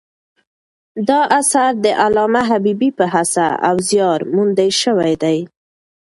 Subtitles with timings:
[1.09, 5.39] دا اثر د علامه حبیبي په هڅه او زیار مونده سوی دﺉ.